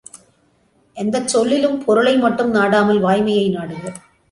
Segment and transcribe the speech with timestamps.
[0.97, 3.83] எந்தச் சொல்லிலும் பொருளை மட்டும் நாடாமல் வாய்மையை நாடுக.